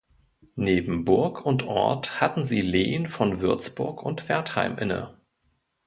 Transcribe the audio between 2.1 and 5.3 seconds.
hatten sie Lehen von Würzburg und Wertheim inne.